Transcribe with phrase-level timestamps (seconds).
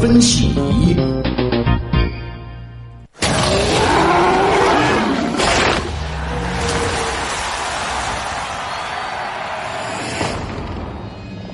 [0.00, 0.48] 分析。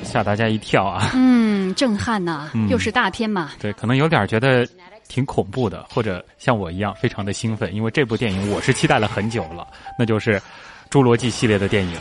[0.04, 1.10] 吓大家一跳啊！
[1.12, 3.50] 嗯，震撼呐、又是大片嘛。
[3.60, 4.66] 对，可能有点觉得
[5.08, 9.66] 挺恐怖的，或者像我一样非常的兴奋，因为这部电影我是期待了很久了，
[9.98, 10.40] 那就是
[10.88, 11.94] 《侏罗纪》系列的电影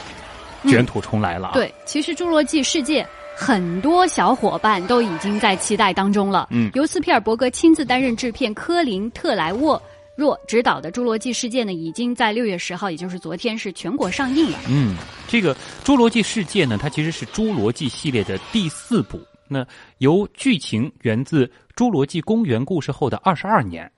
[0.70, 3.04] 《卷土重来》了、啊对，其实《侏罗纪世界》
[3.35, 6.48] 很多小伙伴都已经在期待当中了。
[6.52, 9.81] 嗯由斯皮尔伯格亲自担任制片，科林特莱沃
[10.16, 14.57] 若执导的《侏罗纪世界》呢，已经在六月十号，也就是昨天是全国上映了。
[14.70, 14.95] 嗯，
[15.27, 15.53] 这个
[15.84, 19.20] 《侏罗纪世界》呢，它其实是《侏罗纪》系列的第四部。
[19.48, 19.63] 那
[19.99, 21.45] 由剧情源自
[21.76, 23.91] 《侏罗纪公园》故事后的二十二年，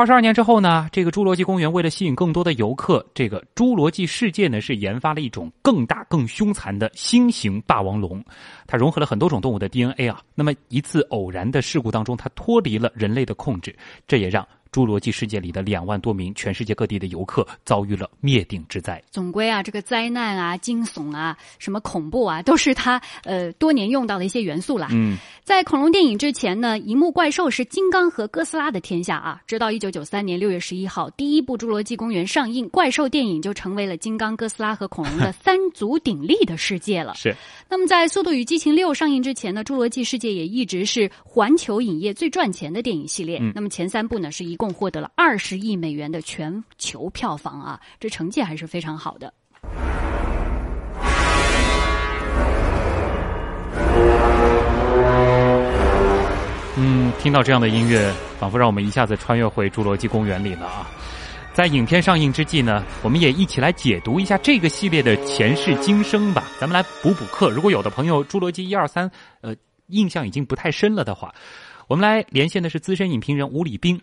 [0.00, 8.24] 二十二年之后呢，这个《侏罗纪公园》为了吸引更多的游客，这个《侏罗纪世界》呢是研发了一种更大、更凶残的新型霸王龙，
[8.66, 10.22] 它融合了很多种动物的 DNA 啊。
[10.34, 13.76] 那么一次偶然的事故当中，它脱离了人类的控制，
[14.08, 14.48] 这也让。
[14.72, 19.02] 侏罗纪世界里的两万多名全世界各地的游客遭遇了灭顶之灾。
[19.10, 24.88] 总归啊，这个灾难啊、惊悚啊、什么恐怖啊，都是他呃多年用到的一些元素啦。
[24.92, 29.40] 嗯，在恐龙电影之前呢，银幕怪兽是金刚和哥斯拉的天下啊。
[29.46, 37.14] 直到一九九三年六月十一号，第一部《侏罗纪公园》上映，怪兽电影就成为了金刚、哥斯拉和恐龙的三足鼎立的世界了。
[37.14, 37.34] 是。
[37.68, 43.38] 那么在《速度与激情六》上映之前呢，《侏罗纪世界》也一直是环球影业最赚钱的电影系列。
[43.40, 49.32] 嗯、那么前三部呢，是一共获得了二十亿美元的全球票房啊，这成绩还是非常好的。
[56.76, 60.86] 嗯，听到这样的音乐，仿佛让我们一下子穿越回侏罗纪公园里了啊！
[61.54, 66.44] 在影片上映之际呢，我们也一起来解读一下这个系列的前世今生吧。
[66.60, 67.48] 咱们来补补课。
[67.48, 69.10] 如果有的朋友《侏罗纪》一二三，
[69.40, 71.34] 呃，印象已经不太深了的话，
[71.88, 73.98] 我们来连线的是资深影评人吴礼斌。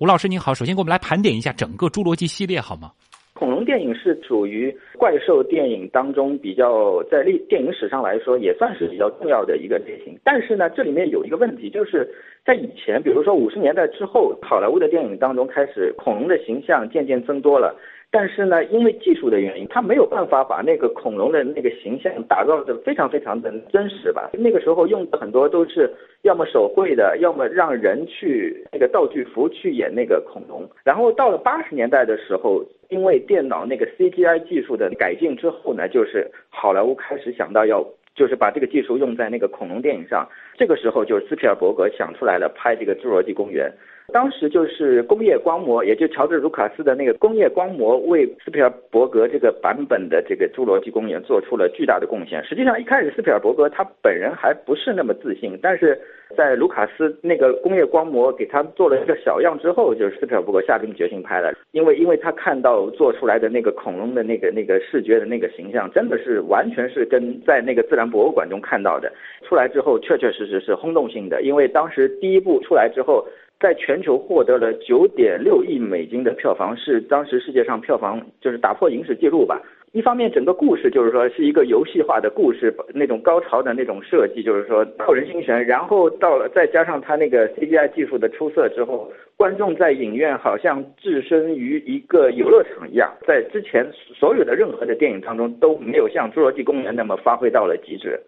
[0.00, 2.92] 吴老师您好，首先给我们来盘点一下整个《侏罗纪》系列好吗？
[3.34, 10.16] 恐龙电影是属于怪兽电影当中比较在历电影史上来说也算是比较重要的一个类型。
[10.22, 12.08] 但是呢，这里面有一个问题，就是
[12.44, 17.74] 在以前，比如说五十年代之后，好莱坞的电影当中开始恐龙的形象渐渐增多了。
[18.10, 24.30] 但是呢，因为技术的原因，他没有办法把那个恐龙的那个形象打造的非常非常的真实吧。
[24.32, 25.92] 那个时候用的很多都是
[26.22, 30.68] 要么手绘的，要么让人去那个道具服去演那个恐龙。
[30.84, 37.86] 然后到了八十年代的时候，因为电脑那个 CGI 技术的改进之后呢，就是好莱坞开始想到要。
[38.14, 43.70] 就是把这个技术用在那个恐龙电影上，这个时候就是斯皮尔伯格想出来了拍这个《侏罗纪公园》。
[44.10, 52.42] 当时就是工业光魔，也就乔治·卢卡斯的那个工业光魔，为斯皮尔伯格这个版本的这个《侏罗纪公园》做出了巨大的贡献。
[52.42, 56.00] 实际上，一开始斯皮尔伯格他本人还不是那么自信，但是
[56.34, 69.12] 在卢卡斯那个工业光魔给他做了一个小样之后，就是斯皮尔伯格下定决心拍了，因为因为他看到做出来的那个恐龙的那个那个视觉的那个形象，真的是完全是跟在那个自然博物馆中看到的，
[69.46, 73.26] 出来之后确确实实是轰动性的，因为当时第一部出来之后。
[73.60, 79.60] 在全球获得了九点六亿美金的票房，是当时世界上票房就是打破影史记录吧。
[79.92, 85.64] 一方面，整个故事就是说是一个游戏化的故事，那种高潮的那种设计，就是说扣人心弦。
[85.64, 98.20] 然后到了再加上它那个 CGI 技术的出色之后，观众在影院好像置身于一个游乐场一样，在之前所有的任何的电影当中都没有像《侏罗纪公园》那么发挥到了极致。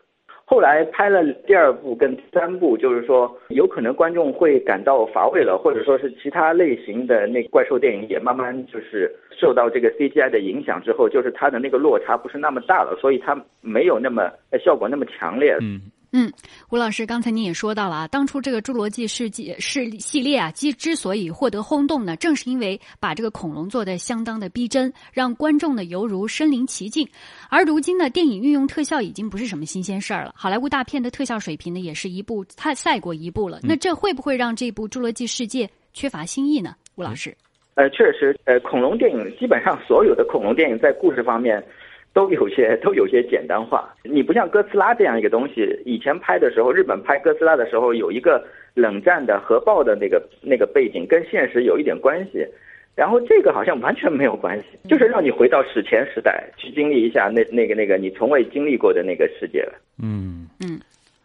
[0.50, 14.28] 后来拍了第二部跟第三部，就是说有可能观众会感到乏味了，或者说是其他类型的那怪兽电影也慢慢就是受到这个 CGI 的影响之后，就是它的那个落差不是那么大了，所以它没有那么
[14.64, 15.56] 效果那么强烈。
[15.60, 15.80] 嗯。
[16.12, 16.32] 嗯，
[16.70, 27.08] 吴老师，刚才您也说到了啊，当初这个《侏罗纪世界》是系列啊，之之所以获得轰动呢，正是因为把这个恐龙做的相当的逼真，让观众呢犹如身临其境。
[27.48, 33.60] 而如今呢，电影运用特效已经不是什么新鲜事儿了，好莱坞大片的特效水平呢也是一步太赛过一步了。
[33.62, 35.64] 那这会不会让这部《侏罗纪世界》
[35.94, 36.74] 缺乏新意呢？
[36.96, 37.32] 吴老师，
[37.74, 41.64] 呃，确实，呃，恐龙电影基本上所有的恐龙电影在故事方面。
[42.12, 52.46] 都有些 都有些简单化，你不像哥斯拉这样一个东西，以前拍的时候，日本拍哥斯拉的时候有一个冷战的核爆的那个那个背景，跟现实有一点关系。
[52.96, 59.72] 然后这个好像完全没有关系，就是让你回到史前时代去经历一下那那个那个你从未经历过的那个世界了。
[60.02, 60.78] 嗯嗯，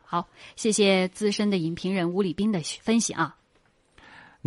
[0.05, 3.35] 好，谢谢资深的影评人吴礼斌的分析啊。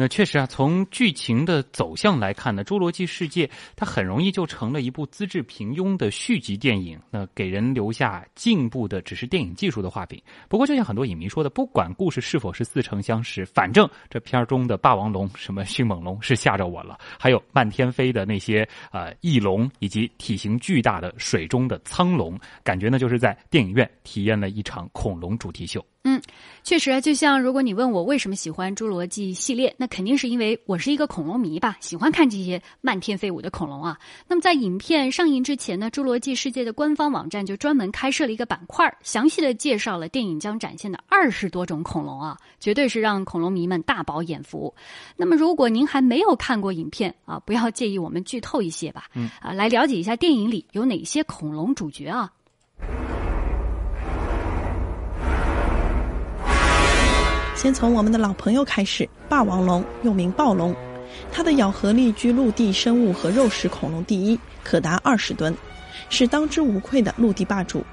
[0.01, 10.23] 那确实啊，从剧情的走向来看呢，《侏罗纪世界》它很容易就成了一部资质平庸的续集电影，那给人留下进步的只是电影技术的画饼。
[10.49, 25.85] 不过，就像很多影迷说的，不管故事是否是似曾相识，反正这片中的霸王龙、什么迅猛龙是吓着我了，还有漫天飞的那些呃翼龙，以及体型巨大的水中的苍龙，感觉呢就是在电影院体验了一场恐龙主题秀。
[26.05, 26.18] 嗯，
[26.65, 33.99] 确实啊，就像如果你问我为什么喜欢《侏罗纪》系列，那肯定是因为我是一个恐龙迷吧，喜欢看这些漫天飞舞的恐龙啊。
[34.27, 44.75] 那么在影片上映之前呢，《侏罗纪世界》的官方网站就专门开设了一个板块，详细的介绍了电影将展现的二十多种恐龙啊，绝对是让恐龙迷们大饱眼福。
[45.17, 49.05] 那么如果您还没有看过影片啊，不要介意我们剧透一些吧，
[49.41, 52.31] 啊，来了解一下电影里有哪些恐龙主角啊。
[57.59, 60.73] 先从我们的老朋友开始，霸王龙又名暴龙，
[61.33, 65.53] 它的咬合力居陆地生物和肉食恐龙第一，可达二十吨，
[66.09, 67.85] 是当之无愧的陆地霸主。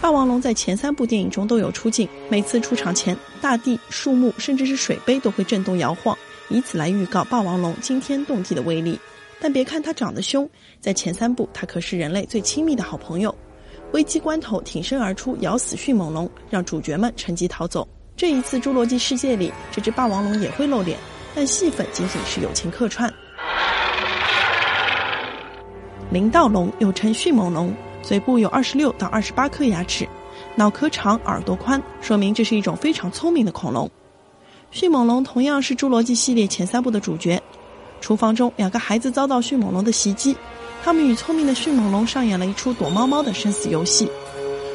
[0.00, 8.98] 霸王龙在前三部电影中都有出镜，每次出场前，大地、树木甚至是水杯都会震动摇晃，以此来预告霸王龙惊天动地的威力。
[9.38, 13.32] 但别看它长得凶，在前三部它可是人类最亲密的好朋友，
[13.92, 17.86] 危机关头挺身而出，咬死迅猛龙，让主角们趁机逃走。
[18.16, 20.98] 这一次《侏罗纪世界》里，这只霸王龙也会露脸，
[21.34, 23.12] 但戏份仅仅是友情客串。
[26.10, 30.06] 灵盗龙又称迅猛龙，嘴部有二十六到二十八颗牙齿，
[30.54, 33.90] 脑壳长，耳朵宽，说明这是一种非常聪明的恐龙。
[34.70, 37.42] 迅猛龙同样是《侏罗纪》系列前三部的主角。
[38.00, 40.36] 厨房中，两个孩子遭到迅猛龙的袭击，
[40.84, 44.10] 他们与聪明的迅猛龙上演了一出躲猫猫的生死游戏。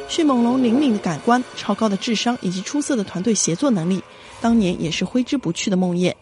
[0.08, 4.02] 迅猛龙灵敏的感官、超高的智商以及出色的团队协作能力，
[4.40, 6.12] 当年也是挥之不去的梦魇。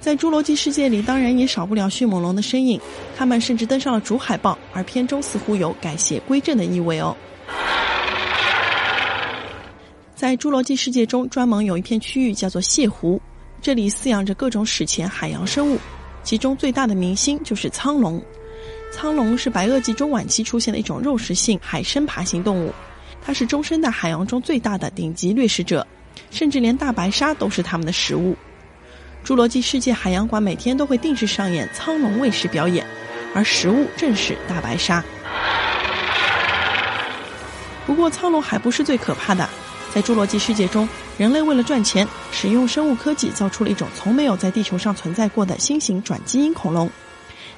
[0.00, 2.80] 在《侏罗纪世界》里，当然也少不了迅猛龙的身影，
[3.14, 7.14] 他们甚至登上了主海报，而片中似乎有改邪归正的意味哦。
[10.14, 13.20] 在《侏罗纪世界》中，专门有一片区域叫做蟹湖，
[13.60, 15.78] 这里饲养着各种史前海洋生物，
[16.22, 18.22] 其中最大的明星就是苍龙。
[18.90, 22.72] 苍龙是白垩纪中晚期出现的一种肉食性海生爬行动物。
[23.28, 25.86] 它是终身的海洋中最大的顶级掠食者，
[26.30, 28.34] 甚至连大白鲨都是它们的食物。
[29.22, 32.86] 侏罗纪世界海洋馆每天都会定时上演苍龙喂食表演，
[33.34, 35.04] 而食物正是大白鲨。
[37.84, 39.46] 不过，苍龙还不是最可怕的。
[39.92, 40.88] 在侏罗纪世界中，
[41.18, 46.90] 人类为了赚钱，使用生物科技造出了一种从没有在地球上存在过的新型转基因恐龙。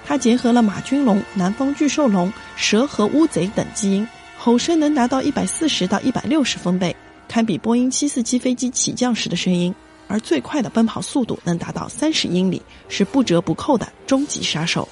[0.04, 4.04] 它结合了马君龙、南方巨兽龙、蛇和乌贼等基因。
[4.42, 6.96] 吼声能达到一百四十到一百六十分贝，
[7.28, 9.72] 堪比波音七四七飞机起降时的声音。
[10.08, 14.88] 而最快的奔跑速度能达到三十英里，是不折不扣的终极杀手。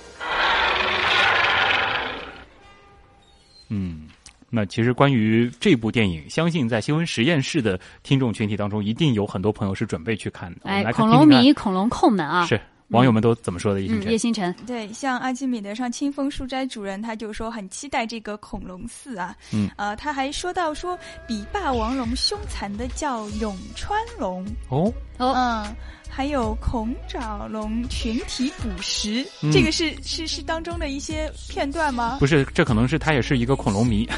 [3.70, 4.02] 嗯，
[4.50, 10.60] 那其实关于这部电影，相信在新闻实验室的听众群体当中，一定有很多朋友是准备去看的。
[10.64, 12.60] 哎，来恐龙迷、恐龙控们啊，是。
[12.88, 13.81] 网友们都怎么说的？
[13.81, 19.35] 叶星辰，叶星辰对，像阿基米德上清风书斋主人，他就说很期待这个恐龙寺啊。
[19.52, 24.44] 嗯，呃，他还说到说比霸王龙凶残的叫永川龙。
[24.70, 25.76] 哦哦，嗯，
[26.08, 32.17] 还有恐爪龙群体捕食，嗯、这个是是是当中的一些片段吗？
[32.20, 34.08] 不是，这可能是他也是一个恐龙迷。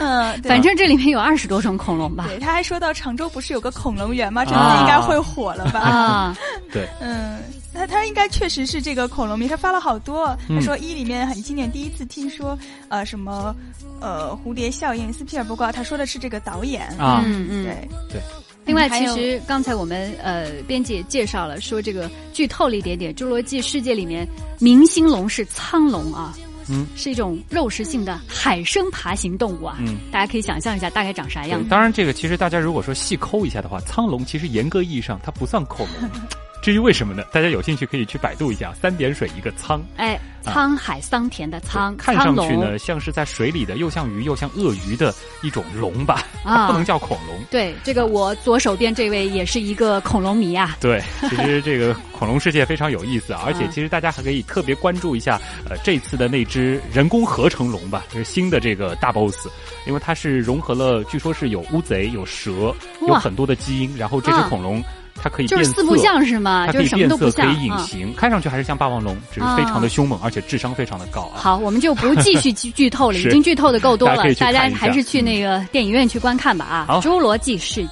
[0.00, 2.24] 嗯，反正这里面有二十多种恐龙吧。
[2.26, 4.44] 对，他还说到常州不是有个恐龙园吗？
[4.44, 5.78] 这次应该会火了吧？
[5.78, 6.36] 啊，
[6.72, 7.38] 对，嗯，
[7.74, 10.36] 他他应该确实是这个恐龙迷，他发了好多。
[10.48, 13.54] 嗯他说一里面很经典，第一次听说呃什么
[14.00, 18.22] 呃蝴蝶效应，斯皮尔伯格，他说的是这个导演啊，嗯嗯，对对。
[18.64, 24.26] 另外，其实刚才我们呃编辑也介绍了，说这个剧透了一点点，《侏罗纪世界》里面
[24.58, 26.34] 明星龙是苍龙啊。
[26.68, 29.78] 嗯，是一种肉食性的海生爬行动物啊。
[29.80, 31.60] 嗯，大家可以想象一下大概长啥样。
[31.68, 36.08] 当然，这个其实大家如果说细抠一下的话，苍龙其实严格意义上它不算恐龙。
[36.62, 37.24] 至于为什么呢？
[37.32, 39.82] 大家有兴趣可以去百度一下，三点水一个苍。
[39.96, 47.36] 哎，沧海桑田的沧，看上去呢像是在水里的，又像鱼又像鳄鱼的一种龙吧，啊， 不能叫恐龙。
[47.50, 50.76] 对，这个我左手边这位也是一个恐龙迷啊。
[50.80, 59.48] 对，其实这个恐龙世界非常有意思， 而且其实大家还可以特别关注一下，呃，这次的那只人工合成龙吧，就是新的这个大 boss，
[59.84, 62.72] 因为它是融合了，据说是有乌贼、有蛇，
[63.08, 64.80] 有很多的基因，然后这只恐龙。
[65.22, 66.66] 它可以就是四不像是吗？
[66.66, 71.38] 它可以变色，可以隐啊形，看上去还是像霸王龙，只是非常的凶猛，而且智商非常的高啊。
[71.38, 76.86] 好，我们就不继续剧 透了，已经剧透的够多了，大家还是去那个电影院去观看吧啊！
[77.00, 77.90] 《侏罗纪世界》。